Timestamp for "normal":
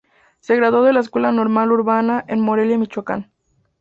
1.31-1.71